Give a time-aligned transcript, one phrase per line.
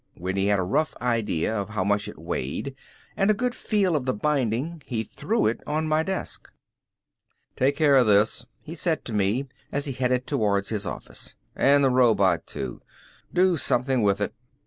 [0.15, 2.75] When he had a rough idea of how much it weighed
[3.15, 6.51] and a good feel of the binding he threw it on my desk.
[7.55, 11.35] "Take care of this," he said to me as he headed towards his office.
[11.55, 12.81] "And the robot, too.
[13.31, 14.33] Do something with it."